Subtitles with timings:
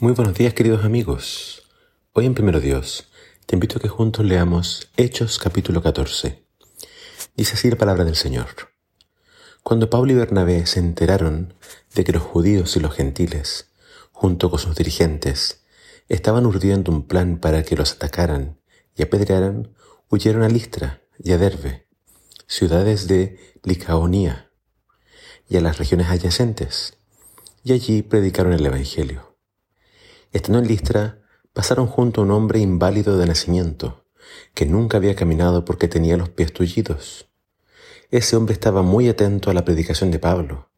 [0.00, 1.64] Muy buenos días queridos amigos.
[2.14, 3.08] Hoy en Primero Dios
[3.44, 6.42] te invito a que juntos leamos Hechos capítulo 14.
[7.36, 8.46] Dice así la palabra del Señor.
[9.62, 11.52] Cuando Pablo y Bernabé se enteraron
[11.94, 13.68] de que los judíos y los gentiles,
[14.12, 15.62] junto con sus dirigentes,
[16.08, 18.58] estaban urdiendo un plan para que los atacaran
[18.96, 19.74] y apedrearan,
[20.08, 21.86] huyeron a Listra y a Derbe,
[22.46, 24.50] ciudades de Licaonía,
[25.50, 26.96] y a las regiones adyacentes,
[27.62, 29.31] y allí predicaron el Evangelio.
[30.32, 31.18] Estando en Listra,
[31.52, 34.06] pasaron junto a un hombre inválido de nacimiento,
[34.54, 37.28] que nunca había caminado porque tenía los pies tullidos.
[38.10, 40.70] Ese hombre estaba muy atento a la predicación de Pablo.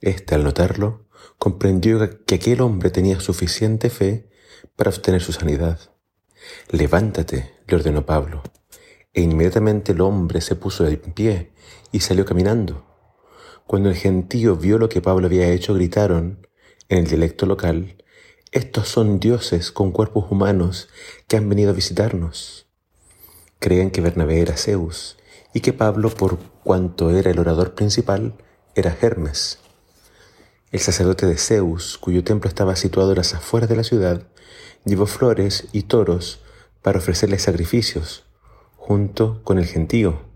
[0.00, 1.06] Este, al notarlo,
[1.38, 4.30] comprendió que aquel hombre tenía suficiente fe
[4.76, 5.78] para obtener su sanidad.
[6.70, 8.42] Levántate, le ordenó Pablo.
[9.12, 11.52] E inmediatamente el hombre se puso de pie
[11.92, 12.86] y salió caminando.
[13.66, 16.46] Cuando el gentío vio lo que Pablo había hecho, gritaron,
[16.88, 17.98] en el dialecto local,
[18.52, 20.88] estos son dioses con cuerpos humanos
[21.28, 22.66] que han venido a visitarnos.
[23.60, 25.16] Creían que Bernabé era Zeus
[25.54, 28.34] y que Pablo, por cuanto era el orador principal,
[28.74, 29.60] era Hermes.
[30.72, 34.26] El sacerdote de Zeus, cuyo templo estaba situado en las afueras de la ciudad,
[34.84, 36.40] llevó flores y toros
[36.82, 38.24] para ofrecerle sacrificios,
[38.76, 40.29] junto con el gentío.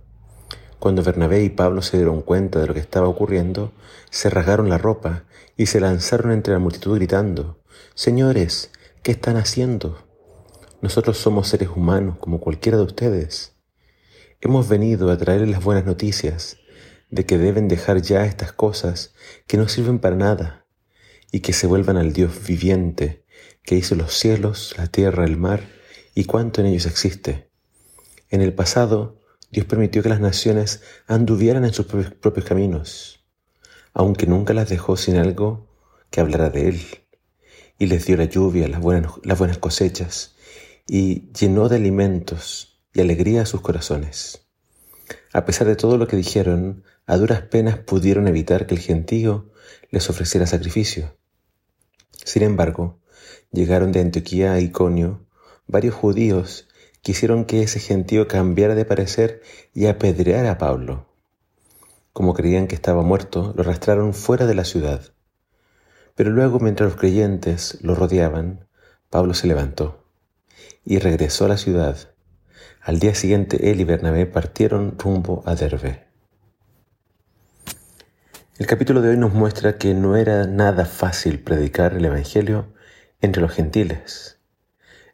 [0.85, 3.73] Cuando Bernabé y Pablo se dieron cuenta de lo que estaba ocurriendo,
[4.11, 5.25] se rasgaron la ropa
[5.57, 7.59] y se lanzaron entre la multitud gritando,
[7.95, 8.71] Señores,
[9.03, 10.07] ¿qué están haciendo?
[10.83, 13.57] Nosotros somos seres humanos como cualquiera de ustedes.
[14.43, 16.59] Hemos venido a traerles las buenas noticias
[17.09, 19.15] de que deben dejar ya estas cosas
[19.47, 20.67] que no sirven para nada
[21.33, 23.25] y que se vuelvan al Dios viviente
[23.63, 25.63] que hizo los cielos, la tierra, el mar
[26.15, 27.49] y cuanto en ellos existe.
[28.29, 29.24] En el pasado,
[29.55, 33.25] Dios permitió que las naciones anduvieran en sus propios caminos,
[33.93, 35.69] aunque nunca las dejó sin algo
[36.11, 36.81] que hablara de Él
[37.79, 40.35] y les dio la lluvia, las buenas, cosechas,
[40.89, 44.45] y llenó de alimentos y alegría a sus corazones.
[45.33, 49.53] A pesar de todo lo que dijeron, a duras penas pudieron evitar que el gentío
[49.91, 51.17] les ofreciera sacrificio.
[52.25, 52.99] Sin embargo,
[53.53, 55.29] llegaron de Antioquía a Iconio
[55.69, 56.67] varios judíos
[57.05, 59.43] que hicieron que ese gentío cambiara de parecer
[59.75, 61.07] y apedreara a Pablo.
[62.15, 65.13] Como creían que estaba muerto, lo arrastraron fuera de la ciudad.
[66.15, 68.67] Pero luego, mientras los creyentes lo rodeaban,
[69.11, 70.09] Pablo se levantó
[70.83, 71.97] y regresó a la ciudad.
[72.81, 76.07] Al día siguiente él y Bernabé partieron rumbo a Derbe.
[78.59, 82.73] El capítulo de hoy nos muestra que no era nada fácil predicar el Evangelio
[83.21, 84.34] entre los gentiles,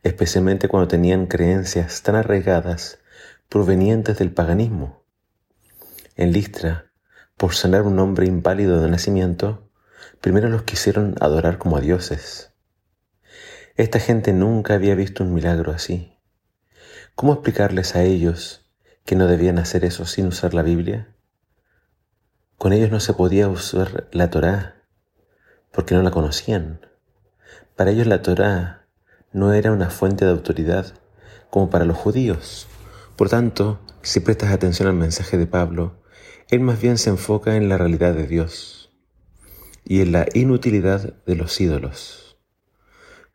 [0.02, 2.98] especialmente cuando tenían creencias tan arraigadas
[3.48, 5.04] provenientes del paganismo.
[6.16, 6.92] En Listra,
[7.36, 9.70] por sanar un hombre inválido de nacimiento,
[10.20, 12.52] primero los quisieron adorar como a dioses.
[13.76, 16.18] Esta gente nunca había visto un milagro así.
[17.14, 18.70] ¿Cómo explicarles a ellos
[19.04, 21.14] que no debían hacer eso sin usar la Biblia?
[22.56, 24.84] Con ellos no se podía usar la Torá
[25.72, 26.86] porque no la conocían.
[27.74, 28.79] Para ellos la Torá
[29.32, 30.94] no era una fuente de autoridad
[31.50, 32.66] como para los judíos.
[33.16, 36.00] Por tanto, si prestas atención al mensaje de Pablo,
[36.48, 38.90] él más bien se enfoca en la realidad de Dios
[39.84, 42.38] y en la inutilidad de los ídolos.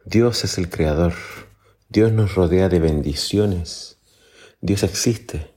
[0.06, 1.14] Dios es el Creador,
[1.90, 4.00] Dios nos rodea de bendiciones,
[4.62, 5.54] Dios existe,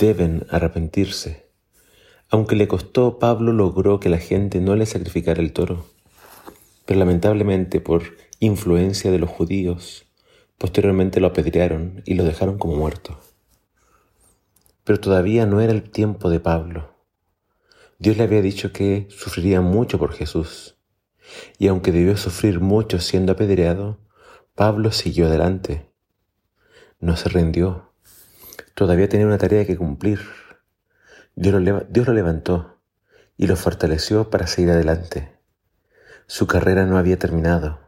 [0.00, 1.50] deben arrepentirse.
[2.28, 5.86] Aunque le costó, Pablo logró que la gente no le sacrificara el toro,
[6.86, 8.02] pero lamentablemente por
[8.46, 10.04] influencia de los judíos,
[10.58, 13.20] posteriormente lo apedrearon y lo dejaron como muerto.
[14.82, 16.92] Pero todavía no era el tiempo de Pablo.
[18.00, 20.76] Dios le había dicho que sufriría mucho por Jesús.
[21.56, 24.00] Y aunque debió sufrir mucho siendo apedreado,
[24.56, 25.88] Pablo siguió adelante.
[26.98, 27.92] No se rindió.
[28.74, 30.18] Todavía tenía una tarea que cumplir.
[31.36, 32.80] Dios lo, Dios lo levantó
[33.36, 35.30] y lo fortaleció para seguir adelante.
[36.26, 37.81] Su carrera no había terminado.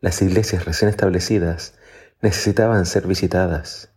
[0.00, 1.74] Las iglesias recién establecidas
[2.22, 3.90] necesitaban ser visitadas.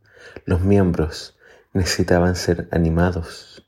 [0.46, 1.38] Los miembros
[1.72, 3.66] necesitaban ser animados.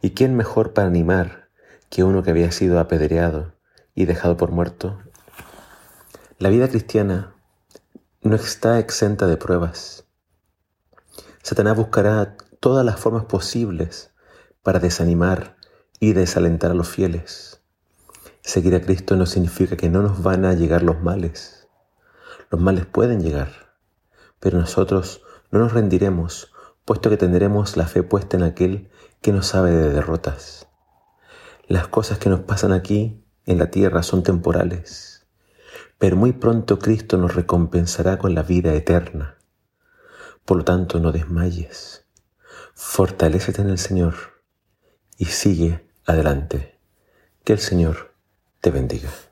[0.00, 1.48] ¿Y quién mejor para animar
[1.90, 3.54] que uno que había sido apedreado
[3.94, 5.02] y dejado por muerto?
[6.38, 7.34] La vida cristiana
[8.22, 10.04] no está exenta de pruebas.
[11.42, 14.12] Satanás buscará todas las formas posibles
[14.62, 15.56] para desanimar
[15.98, 17.57] y desalentar a los fieles.
[18.48, 21.68] Seguir a Cristo no significa que no nos van a llegar los males.
[22.50, 23.74] Los males pueden llegar,
[24.40, 26.50] pero nosotros no nos rendiremos
[26.86, 28.88] puesto que tendremos la fe puesta en aquel
[29.20, 30.66] que no sabe de derrotas.
[31.66, 35.26] Las cosas que nos pasan aquí en la tierra son temporales.
[35.98, 39.36] pero muy pronto Cristo nos recompensará con la vida eterna.
[40.46, 42.06] Por lo tanto, no desmayes,
[42.72, 44.14] fortalécete en el Señor
[45.18, 46.80] y sigue adelante.
[47.44, 48.07] Que el Señor
[48.60, 49.27] te bendiga.